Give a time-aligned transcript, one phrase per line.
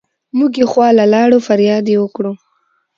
[0.37, 2.33] مونږ يې خواله لاړو فرياد يې وکړو